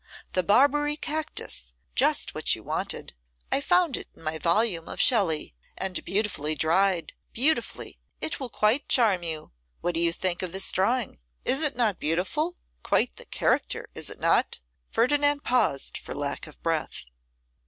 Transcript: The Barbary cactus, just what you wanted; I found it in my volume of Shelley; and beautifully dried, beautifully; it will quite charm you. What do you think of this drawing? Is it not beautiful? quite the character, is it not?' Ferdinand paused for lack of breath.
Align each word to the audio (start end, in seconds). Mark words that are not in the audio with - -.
The 0.33 0.41
Barbary 0.41 0.97
cactus, 0.97 1.75
just 1.93 2.33
what 2.33 2.55
you 2.55 2.63
wanted; 2.63 3.13
I 3.51 3.61
found 3.61 3.95
it 3.97 4.07
in 4.15 4.23
my 4.23 4.39
volume 4.39 4.89
of 4.89 4.99
Shelley; 4.99 5.53
and 5.77 6.03
beautifully 6.03 6.55
dried, 6.55 7.13
beautifully; 7.33 7.99
it 8.19 8.39
will 8.39 8.49
quite 8.49 8.89
charm 8.89 9.21
you. 9.21 9.51
What 9.81 9.93
do 9.93 9.99
you 9.99 10.11
think 10.11 10.41
of 10.41 10.53
this 10.53 10.71
drawing? 10.71 11.19
Is 11.45 11.61
it 11.61 11.75
not 11.75 11.99
beautiful? 11.99 12.57
quite 12.81 13.17
the 13.17 13.25
character, 13.25 13.91
is 13.93 14.09
it 14.09 14.19
not?' 14.19 14.59
Ferdinand 14.89 15.43
paused 15.43 15.99
for 15.99 16.15
lack 16.15 16.47
of 16.47 16.59
breath. 16.63 17.03